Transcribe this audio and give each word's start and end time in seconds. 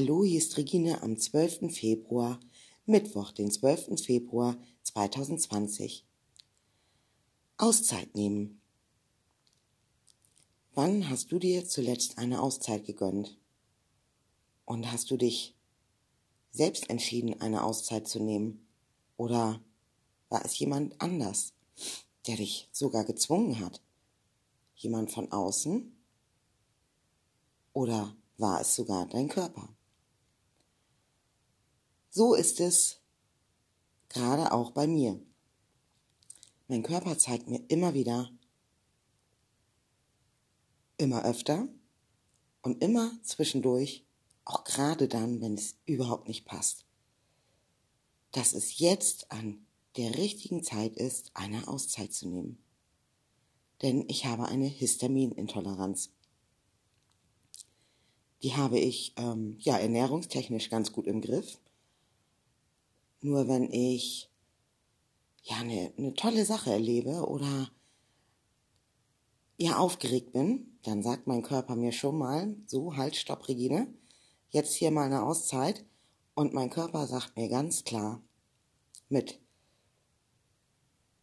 Hallo, 0.00 0.22
hier 0.22 0.38
ist 0.38 0.56
Regine 0.56 1.02
am 1.02 1.18
12. 1.18 1.74
Februar, 1.76 2.38
Mittwoch, 2.86 3.32
den 3.32 3.50
12. 3.50 4.00
Februar 4.00 4.56
2020. 4.84 6.06
Auszeit 7.56 8.14
nehmen. 8.14 8.60
Wann 10.72 11.10
hast 11.10 11.32
du 11.32 11.40
dir 11.40 11.66
zuletzt 11.66 12.16
eine 12.16 12.40
Auszeit 12.40 12.86
gegönnt? 12.86 13.40
Und 14.64 14.92
hast 14.92 15.10
du 15.10 15.16
dich 15.16 15.56
selbst 16.52 16.88
entschieden, 16.90 17.40
eine 17.40 17.64
Auszeit 17.64 18.06
zu 18.06 18.22
nehmen? 18.22 18.68
Oder 19.16 19.60
war 20.28 20.44
es 20.44 20.56
jemand 20.60 21.00
anders, 21.00 21.54
der 22.28 22.36
dich 22.36 22.68
sogar 22.70 23.02
gezwungen 23.02 23.58
hat? 23.58 23.82
Jemand 24.76 25.10
von 25.10 25.32
außen? 25.32 25.92
Oder 27.72 28.14
war 28.36 28.60
es 28.60 28.76
sogar 28.76 29.08
dein 29.08 29.28
Körper? 29.28 29.74
So 32.18 32.34
ist 32.34 32.58
es 32.58 32.98
gerade 34.08 34.50
auch 34.50 34.72
bei 34.72 34.88
mir. 34.88 35.20
Mein 36.66 36.82
Körper 36.82 37.16
zeigt 37.16 37.46
mir 37.46 37.62
immer 37.68 37.94
wieder, 37.94 38.28
immer 40.96 41.24
öfter 41.24 41.68
und 42.60 42.82
immer 42.82 43.12
zwischendurch, 43.22 44.04
auch 44.44 44.64
gerade 44.64 45.06
dann, 45.06 45.40
wenn 45.40 45.54
es 45.54 45.76
überhaupt 45.86 46.26
nicht 46.26 46.44
passt, 46.44 46.86
dass 48.32 48.52
es 48.52 48.80
jetzt 48.80 49.30
an 49.30 49.64
der 49.96 50.18
richtigen 50.18 50.64
Zeit 50.64 50.96
ist, 50.96 51.30
eine 51.34 51.68
Auszeit 51.68 52.12
zu 52.12 52.26
nehmen. 52.26 52.58
Denn 53.82 54.04
ich 54.08 54.26
habe 54.26 54.46
eine 54.46 54.66
Histaminintoleranz. 54.66 56.10
Die 58.42 58.56
habe 58.56 58.80
ich 58.80 59.12
ähm, 59.18 59.56
ja 59.60 59.78
ernährungstechnisch 59.78 60.68
ganz 60.68 60.90
gut 60.90 61.06
im 61.06 61.20
Griff. 61.20 61.60
Nur 63.20 63.48
wenn 63.48 63.72
ich 63.72 64.30
ja 65.42 65.56
eine, 65.56 65.92
eine 65.96 66.14
tolle 66.14 66.44
Sache 66.44 66.70
erlebe 66.70 67.26
oder 67.26 67.70
ja 69.56 69.76
aufgeregt 69.76 70.32
bin, 70.32 70.78
dann 70.82 71.02
sagt 71.02 71.26
mein 71.26 71.42
Körper 71.42 71.74
mir 71.74 71.92
schon 71.92 72.16
mal, 72.16 72.56
so 72.66 72.96
halt, 72.96 73.16
stopp, 73.16 73.48
Regine, 73.48 73.92
jetzt 74.50 74.74
hier 74.74 74.90
mal 74.90 75.06
eine 75.06 75.22
Auszeit. 75.22 75.84
Und 76.34 76.54
mein 76.54 76.70
Körper 76.70 77.06
sagt 77.08 77.36
mir 77.36 77.48
ganz 77.48 77.82
klar, 77.82 78.22
mit 79.08 79.40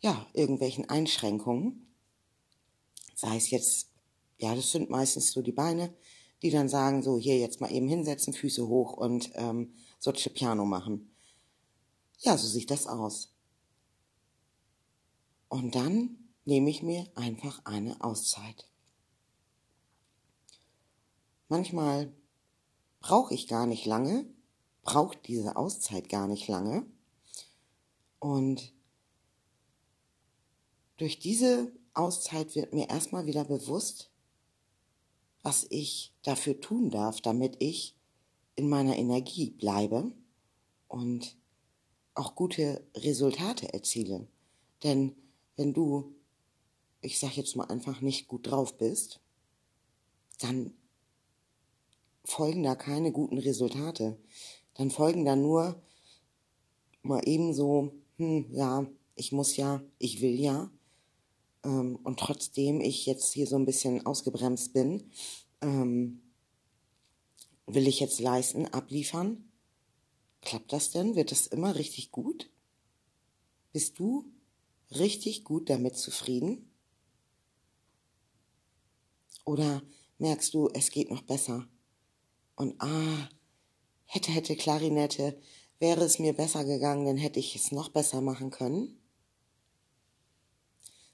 ja, 0.00 0.26
irgendwelchen 0.34 0.88
Einschränkungen, 0.88 1.86
sei 3.14 3.36
es 3.36 3.50
jetzt, 3.50 3.90
ja, 4.36 4.54
das 4.54 4.70
sind 4.70 4.90
meistens 4.90 5.32
so 5.32 5.42
die 5.42 5.52
Beine, 5.52 5.94
die 6.42 6.50
dann 6.50 6.68
sagen, 6.68 7.02
so 7.02 7.18
hier 7.18 7.38
jetzt 7.38 7.60
mal 7.60 7.72
eben 7.72 7.88
hinsetzen, 7.88 8.32
Füße 8.32 8.68
hoch 8.68 8.92
und 8.92 9.30
ähm, 9.34 9.72
Soce 9.98 10.28
Piano 10.28 10.64
machen. 10.64 11.10
Ja, 12.18 12.36
so 12.36 12.46
sieht 12.48 12.70
das 12.70 12.86
aus. 12.86 13.32
Und 15.48 15.74
dann 15.74 16.28
nehme 16.44 16.68
ich 16.70 16.82
mir 16.82 17.06
einfach 17.14 17.64
eine 17.64 18.02
Auszeit. 18.02 18.68
Manchmal 21.48 22.12
brauche 23.00 23.34
ich 23.34 23.48
gar 23.48 23.66
nicht 23.66 23.86
lange, 23.86 24.26
braucht 24.82 25.26
diese 25.28 25.56
Auszeit 25.56 26.08
gar 26.08 26.26
nicht 26.26 26.48
lange. 26.48 26.84
Und 28.18 28.74
durch 30.98 31.18
diese 31.18 31.72
Auszeit 31.94 32.54
wird 32.54 32.74
mir 32.74 32.90
erstmal 32.90 33.26
wieder 33.26 33.44
bewusst, 33.44 34.10
was 35.42 35.66
ich 35.70 36.12
dafür 36.22 36.60
tun 36.60 36.90
darf, 36.90 37.20
damit 37.20 37.56
ich 37.60 37.96
in 38.56 38.68
meiner 38.68 38.96
Energie 38.96 39.50
bleibe 39.50 40.12
und 40.88 41.37
auch 42.18 42.34
gute 42.34 42.84
Resultate 42.94 43.72
erziele. 43.72 44.26
Denn 44.82 45.14
wenn 45.56 45.72
du, 45.72 46.14
ich 47.00 47.18
sag 47.18 47.36
jetzt 47.36 47.56
mal 47.56 47.66
einfach 47.68 48.00
nicht 48.00 48.28
gut 48.28 48.46
drauf 48.50 48.76
bist, 48.76 49.20
dann 50.40 50.72
folgen 52.24 52.62
da 52.62 52.74
keine 52.74 53.12
guten 53.12 53.38
Resultate. 53.38 54.18
Dann 54.74 54.90
folgen 54.90 55.24
da 55.24 55.34
nur 55.34 55.82
mal 57.02 57.26
eben 57.26 57.54
so, 57.54 57.92
hm, 58.16 58.46
ja, 58.52 58.86
ich 59.14 59.32
muss 59.32 59.56
ja, 59.56 59.82
ich 59.98 60.20
will 60.20 60.38
ja. 60.38 60.70
Ähm, 61.64 61.98
und 62.04 62.20
trotzdem 62.20 62.80
ich 62.80 63.06
jetzt 63.06 63.32
hier 63.32 63.46
so 63.46 63.56
ein 63.56 63.66
bisschen 63.66 64.06
ausgebremst 64.06 64.72
bin, 64.72 65.10
ähm, 65.60 66.22
will 67.66 67.88
ich 67.88 68.00
jetzt 68.00 68.20
leisten, 68.20 68.66
abliefern? 68.66 69.47
Klappt 70.40 70.72
das 70.72 70.90
denn? 70.90 71.16
Wird 71.16 71.30
das 71.30 71.46
immer 71.46 71.74
richtig 71.74 72.10
gut? 72.10 72.50
Bist 73.72 73.98
du 73.98 74.32
richtig 74.90 75.44
gut 75.44 75.68
damit 75.68 75.96
zufrieden? 75.96 76.70
Oder 79.44 79.82
merkst 80.18 80.52
du, 80.54 80.68
es 80.74 80.90
geht 80.90 81.10
noch 81.10 81.22
besser? 81.22 81.68
Und 82.54 82.80
ah, 82.80 83.28
hätte, 84.04 84.30
hätte 84.32 84.56
Klarinette, 84.56 85.40
wäre 85.78 86.04
es 86.04 86.18
mir 86.18 86.32
besser 86.32 86.64
gegangen, 86.64 87.06
dann 87.06 87.16
hätte 87.16 87.38
ich 87.38 87.54
es 87.54 87.72
noch 87.72 87.88
besser 87.88 88.20
machen 88.20 88.50
können. 88.50 88.98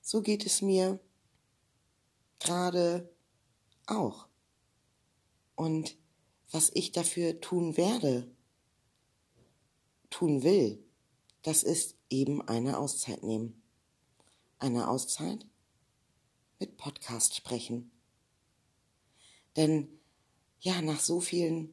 So 0.00 0.22
geht 0.22 0.46
es 0.46 0.62
mir 0.62 0.98
gerade 2.38 3.14
auch. 3.86 4.26
Und 5.54 5.96
was 6.50 6.70
ich 6.74 6.92
dafür 6.92 7.40
tun 7.40 7.76
werde, 7.76 8.30
tun 10.18 10.42
will, 10.42 10.84
das 11.42 11.62
ist 11.62 11.94
eben 12.10 12.42
eine 12.42 12.78
Auszeit 12.78 13.22
nehmen. 13.22 13.62
Eine 14.58 14.88
Auszeit 14.88 15.46
mit 16.58 16.76
Podcast 16.76 17.36
sprechen. 17.36 17.92
Denn 19.56 19.86
ja, 20.58 20.82
nach 20.82 20.98
so 20.98 21.20
vielen 21.20 21.72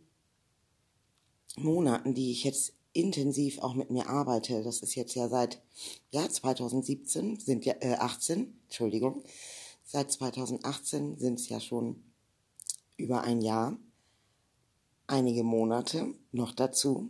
Monaten, 1.57 2.13
die 2.13 2.31
ich 2.31 2.43
jetzt 2.43 2.73
intensiv 2.93 3.57
auch 3.59 3.73
mit 3.73 3.89
mir 3.89 4.09
arbeite, 4.09 4.61
das 4.61 4.83
ist 4.83 4.93
jetzt 4.93 5.15
ja 5.15 5.27
seit 5.27 5.63
ja 6.11 6.29
2017 6.29 7.39
sind 7.39 7.65
ja 7.65 7.73
äh, 7.79 7.95
18, 7.95 8.59
Entschuldigung, 8.65 9.23
seit 9.83 10.11
2018 10.11 11.17
sind 11.17 11.39
es 11.39 11.49
ja 11.49 11.59
schon 11.59 12.03
über 12.95 13.21
ein 13.21 13.41
Jahr, 13.41 13.75
einige 15.07 15.43
Monate 15.43 16.13
noch 16.31 16.53
dazu 16.53 17.09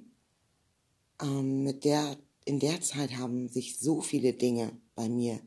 ähm, 1.21 1.63
mit 1.63 1.85
der, 1.85 2.17
in 2.45 2.59
der 2.59 2.81
Zeit 2.81 3.17
haben 3.17 3.49
sich 3.49 3.79
so 3.79 4.01
viele 4.01 4.33
Dinge 4.33 4.77
bei 4.95 5.09
mir 5.09 5.39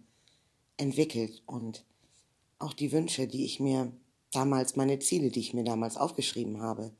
entwickelt 0.76 1.42
und 1.46 1.84
auch 2.58 2.72
die 2.72 2.92
Wünsche, 2.92 3.26
die 3.26 3.44
ich 3.44 3.60
mir 3.60 3.92
damals, 4.32 4.76
meine 4.76 4.98
Ziele, 4.98 5.30
die 5.30 5.40
ich 5.40 5.54
mir 5.54 5.64
damals 5.64 5.96
aufgeschrieben 5.96 6.60
habe, 6.60 6.92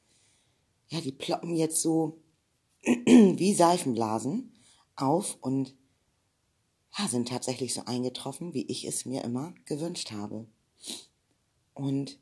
ja, 0.89 1.01
die 1.01 1.13
ploppen 1.13 1.55
jetzt 1.55 1.83
so 1.83 2.19
wie 2.83 3.55
Seifenblasen 3.55 4.53
auf 4.97 5.37
und 5.41 5.75
ja, 6.97 7.07
sind 7.07 7.29
tatsächlich 7.29 7.75
so 7.75 7.85
eingetroffen, 7.85 8.55
wie 8.55 8.67
ich 8.67 8.87
es 8.87 9.05
mir 9.05 9.23
immer 9.23 9.55
gewünscht 9.67 10.11
habe. 10.11 10.47
Und 11.75 12.19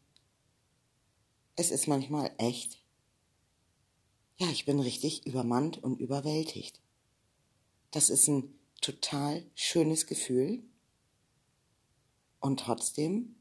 es 1.55 1.71
ist 1.71 1.87
manchmal 1.87 2.31
echt 2.39 2.85
ja, 4.39 4.49
ich 4.49 4.65
bin 4.65 4.81
richtig 4.81 5.27
übermannt 5.27 5.83
und 5.83 6.01
überwältigt. 6.01 6.81
Das 7.91 8.11
ist 8.11 8.29
ein 8.29 8.59
total 8.81 9.45
schönes 9.55 10.07
Gefühl. 10.07 10.63
Und 12.41 12.61
trotzdem 12.61 13.37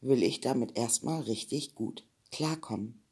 will 0.00 0.22
ich 0.22 0.40
damit 0.40 0.76
erstmal 0.76 1.22
richtig 1.22 1.74
gut 1.74 2.06
klarkommen. 2.30 3.02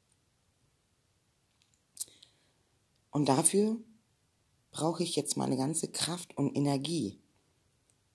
Und 3.11 3.29
dafür 3.29 3.77
brauche 4.71 5.03
ich 5.03 5.15
jetzt 5.17 5.37
meine 5.37 5.59
ganze 5.59 5.89
Kraft 5.89 6.37
und 6.37 6.57
Energie. 6.57 7.21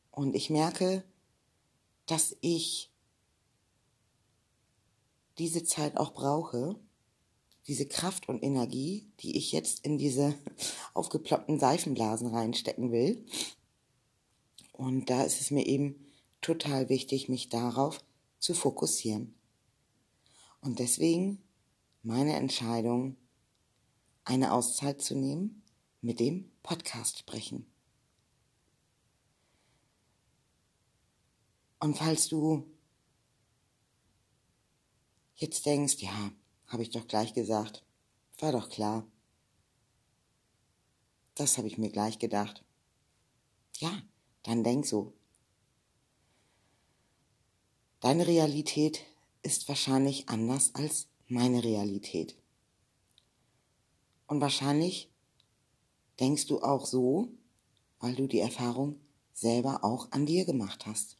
Und 0.09 0.35
ich 0.35 0.49
merke, 0.49 1.03
dass 2.07 2.35
ich 2.41 2.91
diese 5.37 5.63
Zeit 5.63 5.97
auch 5.97 6.13
brauche, 6.13 6.79
diese 7.67 7.87
Kraft 7.87 8.29
und 8.29 8.43
Energie, 8.43 9.11
die 9.19 9.37
ich 9.37 9.51
jetzt 9.51 9.85
in 9.85 9.97
diese 9.97 10.35
aufgeploppten 10.93 11.59
Seifenblasen 11.59 12.27
reinstecken 12.27 12.91
will. 12.91 13.25
Und 14.71 15.09
da 15.09 15.23
ist 15.23 15.41
es 15.41 15.51
mir 15.51 15.65
eben 15.65 16.05
total 16.41 16.89
wichtig, 16.89 17.29
mich 17.29 17.49
darauf 17.49 18.03
zu 18.39 18.53
fokussieren. 18.53 19.35
Und 20.61 20.79
deswegen 20.79 21.41
meine 22.03 22.35
Entscheidung, 22.35 23.17
eine 24.23 24.53
Auszeit 24.53 25.01
zu 25.01 25.15
nehmen, 25.15 25.63
mit 26.01 26.19
dem 26.19 26.51
Podcast 26.63 27.19
sprechen. 27.19 27.65
Und 31.79 31.97
falls 31.97 32.27
du 32.27 32.65
jetzt 35.35 35.65
denkst, 35.65 35.97
ja, 35.99 36.31
habe 36.67 36.83
ich 36.83 36.89
doch 36.89 37.07
gleich 37.07 37.33
gesagt. 37.33 37.83
War 38.39 38.51
doch 38.51 38.69
klar. 38.69 39.05
Das 41.35 41.57
habe 41.57 41.67
ich 41.67 41.77
mir 41.77 41.89
gleich 41.89 42.19
gedacht. 42.19 42.63
Ja, 43.77 44.01
dann 44.43 44.63
denk 44.63 44.85
so. 44.85 45.13
Deine 47.99 48.27
Realität 48.27 49.03
ist 49.41 49.67
wahrscheinlich 49.67 50.29
anders 50.29 50.73
als 50.75 51.07
meine 51.27 51.63
Realität. 51.63 52.35
Und 54.27 54.41
wahrscheinlich 54.41 55.09
denkst 56.19 56.47
du 56.47 56.61
auch 56.61 56.85
so, 56.85 57.29
weil 57.99 58.15
du 58.15 58.27
die 58.27 58.39
Erfahrung 58.39 58.99
selber 59.33 59.83
auch 59.83 60.11
an 60.11 60.25
dir 60.25 60.45
gemacht 60.45 60.85
hast. 60.85 61.17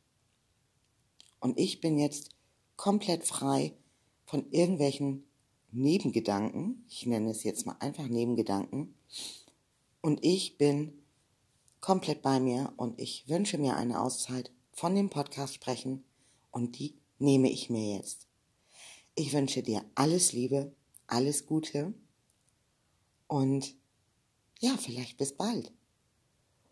Und 1.40 1.60
ich 1.60 1.80
bin 1.80 1.98
jetzt 1.98 2.32
komplett 2.76 3.26
frei 3.26 3.74
von 4.26 4.50
irgendwelchen 4.52 5.27
Nebengedanken. 5.72 6.86
Ich 6.90 7.06
nenne 7.06 7.32
es 7.32 7.44
jetzt 7.44 7.66
mal 7.66 7.76
einfach 7.80 8.08
Nebengedanken. 8.08 8.96
Und 10.02 10.24
ich 10.24 10.58
bin 10.58 10.94
komplett 11.82 12.22
bei 12.22 12.40
mir 12.40 12.74
und 12.78 13.00
ich 13.00 13.28
wünsche 13.28 13.58
mir 13.58 13.76
eine 13.76 14.02
Auszeit 14.02 14.52
von 14.72 14.96
dem 14.96 15.10
Podcast 15.10 15.54
sprechen 15.54 16.04
und 16.52 16.78
die 16.80 16.96
nehme 17.20 17.50
ich 17.50 17.70
mir 17.70 17.96
jetzt. 17.96 18.28
Ich 19.16 19.34
wünsche 19.34 19.64
dir 19.64 19.84
alles 19.96 20.34
Liebe, 20.34 20.76
alles 21.08 21.46
Gute 21.46 21.94
und 23.28 23.76
ja, 24.60 24.76
vielleicht 24.78 25.18
bis 25.18 25.34
bald. 25.34 25.72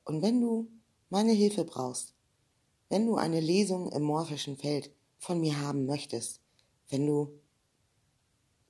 Und 0.04 0.22
wenn 0.22 0.42
du 0.42 0.72
meine 1.10 1.34
Hilfe 1.34 1.66
brauchst, 1.66 2.14
wenn 2.90 3.06
du 3.06 3.16
eine 3.16 3.40
Lesung 3.40 3.92
im 3.92 4.04
morphischen 4.04 4.58
Feld 4.58 4.92
von 5.18 5.40
mir 5.40 5.60
haben 5.60 5.86
möchtest, 5.86 6.42
wenn 6.90 7.08
du 7.08 7.40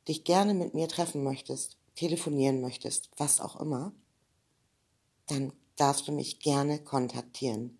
dich 0.07 0.23
gerne 0.23 0.53
mit 0.53 0.73
mir 0.73 0.87
treffen 0.87 1.23
möchtest, 1.23 1.77
telefonieren 1.95 2.61
möchtest, 2.61 3.09
was 3.17 3.39
auch 3.39 3.59
immer, 3.59 3.93
dann 5.27 5.53
darfst 5.75 6.07
du 6.07 6.11
mich 6.11 6.39
gerne 6.39 6.83
kontaktieren. 6.83 7.77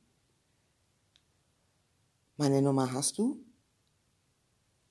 Meine 2.38 2.62
Nummer 2.62 2.92
hast 2.92 3.18
du? 3.18 3.44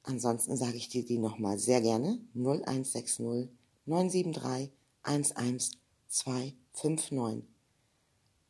Ansonsten 0.02 0.56
sage 0.56 0.76
ich 0.76 0.88
dir 0.88 1.04
die 1.04 1.19
nochmal 1.19 1.58
sehr 1.58 1.81
gerne. 1.81 2.20
0160 2.34 3.48
973 3.86 4.72
11259. 5.02 7.44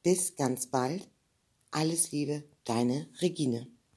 Bis 0.03 0.37
ganz 0.37 0.67
bald. 0.67 1.09
Alles 1.71 2.13
Liebe, 2.13 2.45
deine 2.65 3.09
Regine. 3.21 3.74